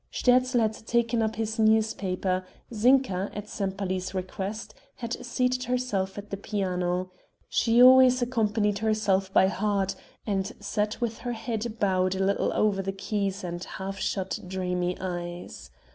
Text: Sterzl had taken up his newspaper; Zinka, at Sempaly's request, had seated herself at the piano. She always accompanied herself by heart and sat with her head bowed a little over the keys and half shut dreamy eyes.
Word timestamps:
Sterzl 0.09 0.57
had 0.61 0.73
taken 0.87 1.21
up 1.21 1.35
his 1.35 1.59
newspaper; 1.59 2.43
Zinka, 2.73 3.29
at 3.35 3.47
Sempaly's 3.47 4.15
request, 4.15 4.73
had 4.95 5.13
seated 5.23 5.65
herself 5.65 6.17
at 6.17 6.31
the 6.31 6.37
piano. 6.37 7.11
She 7.47 7.83
always 7.83 8.19
accompanied 8.19 8.79
herself 8.79 9.31
by 9.31 9.45
heart 9.47 9.93
and 10.25 10.53
sat 10.59 10.99
with 11.01 11.19
her 11.19 11.33
head 11.33 11.77
bowed 11.79 12.15
a 12.15 12.25
little 12.25 12.51
over 12.53 12.81
the 12.81 12.91
keys 12.91 13.43
and 13.43 13.63
half 13.63 13.99
shut 13.99 14.39
dreamy 14.47 14.97
eyes. 14.99 15.69